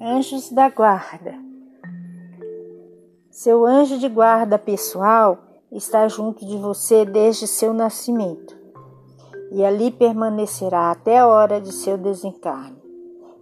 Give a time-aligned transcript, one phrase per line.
[0.00, 1.34] anjos da guarda.
[3.30, 5.38] Seu anjo de guarda pessoal
[5.70, 8.58] está junto de você desde seu nascimento
[9.52, 12.80] e ali permanecerá até a hora de seu desencarne.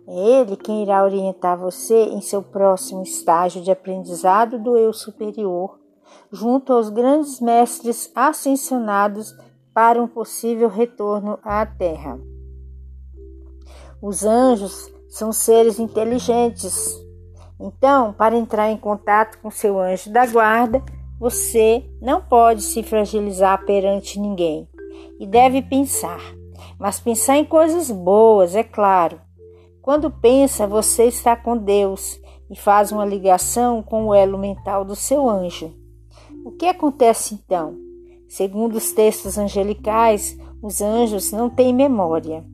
[0.09, 5.79] É ele quem irá orientar você em seu próximo estágio de aprendizado do eu superior,
[6.33, 9.33] junto aos grandes mestres ascensionados
[9.73, 12.19] para um possível retorno à Terra.
[14.03, 16.95] Os anjos são seres inteligentes.
[17.61, 20.83] Então, para entrar em contato com seu anjo da guarda,
[21.19, 24.69] você não pode se fragilizar perante ninguém
[25.19, 26.21] e deve pensar,
[26.79, 29.21] mas pensar em coisas boas, é claro.
[29.83, 32.21] Quando pensa, você está com Deus
[32.51, 35.75] e faz uma ligação com o elo mental do seu anjo.
[36.45, 37.77] O que acontece então?
[38.29, 42.45] Segundo os textos angelicais, os anjos não têm memória.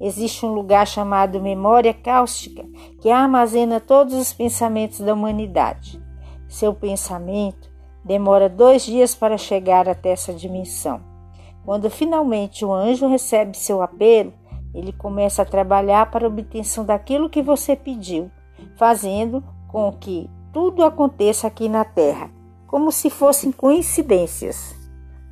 [0.00, 2.64] Existe um lugar chamado memória cáustica
[3.00, 6.02] que armazena todos os pensamentos da humanidade.
[6.48, 7.70] Seu pensamento
[8.04, 11.00] demora dois dias para chegar até essa dimensão.
[11.64, 14.32] Quando finalmente o anjo recebe seu apelo,
[14.72, 18.30] ele começa a trabalhar para a obtenção daquilo que você pediu,
[18.76, 22.30] fazendo com que tudo aconteça aqui na Terra,
[22.66, 24.76] como se fossem coincidências.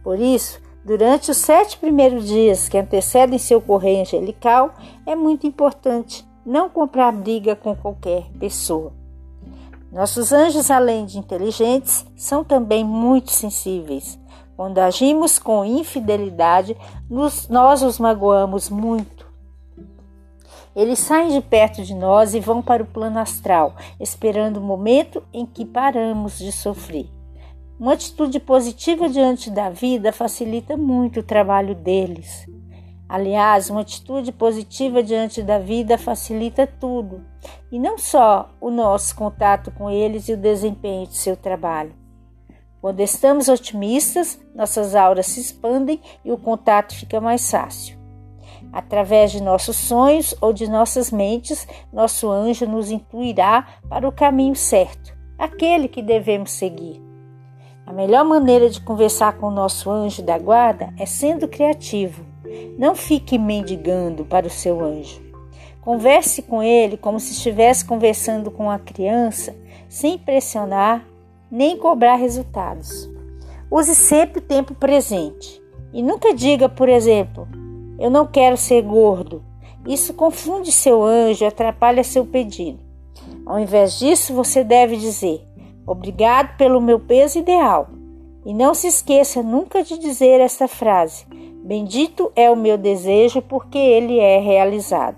[0.03, 4.75] Por isso, durante os sete primeiros dias que antecedem seu correio angelical,
[5.07, 8.93] é muito importante não comprar briga com qualquer pessoa.
[9.91, 14.19] Nossos anjos, além de inteligentes, são também muito sensíveis.
[14.57, 16.77] Quando agimos com infidelidade,
[17.09, 19.25] nos, nós os magoamos muito.
[20.75, 25.23] Eles saem de perto de nós e vão para o plano astral, esperando o momento
[25.33, 27.09] em que paramos de sofrer.
[27.79, 32.47] Uma atitude positiva diante da vida facilita muito o trabalho deles.
[33.09, 37.25] Aliás, uma atitude positiva diante da vida facilita tudo,
[37.73, 41.93] e não só o nosso contato com eles e o desempenho de seu trabalho.
[42.81, 47.99] Quando estamos otimistas, nossas auras se expandem e o contato fica mais fácil.
[48.73, 54.55] Através de nossos sonhos ou de nossas mentes, nosso anjo nos intuirá para o caminho
[54.55, 57.14] certo, aquele que devemos seguir.
[57.87, 62.25] A melhor maneira de conversar com o nosso anjo da guarda é sendo criativo.
[62.79, 65.23] Não fique mendigando para o seu anjo.
[65.83, 69.55] Converse com ele como se estivesse conversando com uma criança,
[69.89, 71.05] sem pressionar
[71.51, 73.09] nem cobrar resultados.
[73.71, 75.63] Use sempre o tempo presente
[75.93, 77.47] e nunca diga, por exemplo,
[77.99, 79.45] eu não quero ser gordo.
[79.87, 82.81] Isso confunde seu anjo e atrapalha seu pedido.
[83.47, 85.47] Ao invés disso, você deve dizer:
[85.87, 87.89] Obrigado pelo meu peso ideal.
[88.45, 91.27] E não se esqueça nunca de dizer esta frase:
[91.65, 95.17] Bendito é o meu desejo, porque ele é realizado.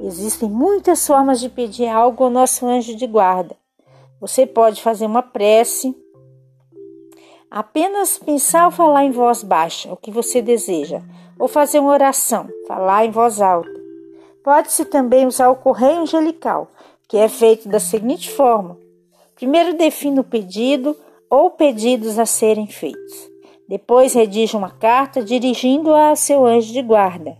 [0.00, 3.54] Existem muitas formas de pedir algo ao nosso anjo de guarda.
[4.20, 5.94] Você pode fazer uma prece,
[7.50, 11.02] apenas pensar ou falar em voz baixa o que você deseja,
[11.38, 13.70] ou fazer uma oração, falar em voz alta.
[14.42, 16.68] Pode-se também usar o correio angelical,
[17.06, 18.78] que é feito da seguinte forma:
[19.42, 20.96] primeiro defina o pedido
[21.28, 23.28] ou pedidos a serem feitos.
[23.68, 27.36] Depois redige uma carta dirigindo-a ao seu anjo de guarda.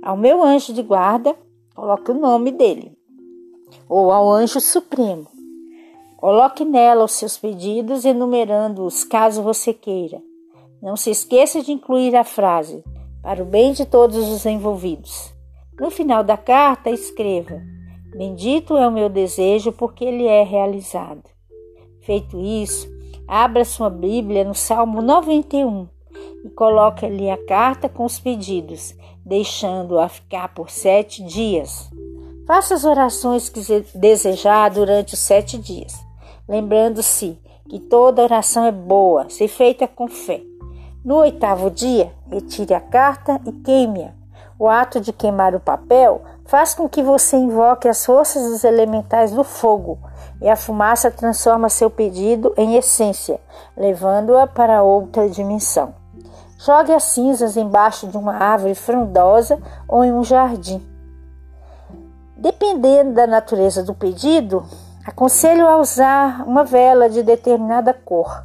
[0.00, 1.34] Ao meu anjo de guarda,
[1.74, 2.96] coloque o nome dele.
[3.88, 5.26] Ou ao anjo supremo.
[6.18, 10.22] Coloque nela os seus pedidos, enumerando-os caso você queira.
[10.80, 12.84] Não se esqueça de incluir a frase:
[13.24, 15.34] para o bem de todos os envolvidos.
[15.80, 17.60] No final da carta, escreva:
[18.14, 21.39] Bendito é o meu desejo, porque ele é realizado.
[22.02, 22.88] Feito isso,
[23.26, 25.88] abra sua Bíblia no Salmo 91
[26.44, 28.94] e coloque ali a carta com os pedidos,
[29.24, 31.90] deixando-a ficar por sete dias.
[32.46, 33.60] Faça as orações que
[33.94, 36.10] desejar durante os sete dias
[36.50, 40.42] lembrando-se que toda oração é boa, se feita com fé.
[41.04, 44.19] No oitavo dia, retire a carta e queime-a.
[44.60, 49.32] O ato de queimar o papel faz com que você invoque as forças dos elementais
[49.32, 49.98] do fogo,
[50.40, 53.40] e a fumaça transforma seu pedido em essência,
[53.76, 55.94] levando-a para outra dimensão.
[56.58, 59.58] Jogue as cinzas embaixo de uma árvore frondosa
[59.88, 60.86] ou em um jardim.
[62.36, 64.62] Dependendo da natureza do pedido,
[65.04, 68.44] Aconselho a usar uma vela de determinada cor.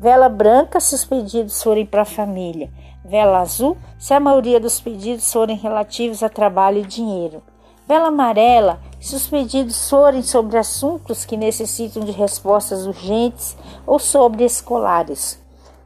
[0.00, 2.68] Vela branca se os pedidos forem para a família.
[3.04, 7.42] Vela azul se a maioria dos pedidos forem relativos a trabalho e dinheiro.
[7.86, 13.54] Vela amarela se os pedidos forem sobre assuntos que necessitam de respostas urgentes
[13.86, 15.38] ou sobre escolares.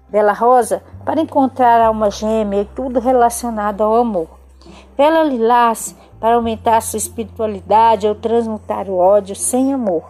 [0.09, 4.29] Vela rosa para encontrar alma gêmea e tudo relacionado ao amor.
[4.97, 10.05] Vela lilás para aumentar sua espiritualidade ou transmutar o ódio sem amor.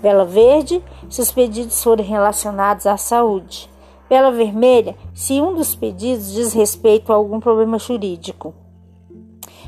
[0.00, 3.68] Vela verde, se os pedidos forem relacionados à saúde.
[4.08, 8.54] Vela vermelha, se um dos pedidos diz respeito a algum problema jurídico.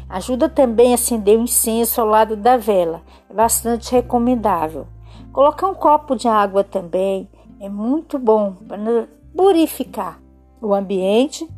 [0.09, 4.87] Ajuda também a acender o incenso ao lado da vela, é bastante recomendável.
[5.33, 7.29] Colocar um copo de água também
[7.61, 10.21] é muito bom para purificar
[10.63, 11.49] o ambiente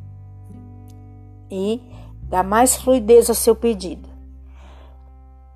[1.51, 1.81] e
[2.23, 4.09] dar mais fluidez ao seu pedido.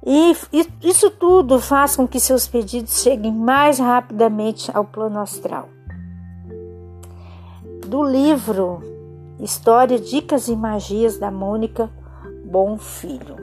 [0.06, 0.36] E
[0.82, 5.73] isso tudo faz com que seus pedidos cheguem mais rapidamente ao plano astral.
[7.94, 8.82] Do livro
[9.38, 11.88] História, Dicas e Magias da Mônica
[12.44, 13.36] Bom Filho.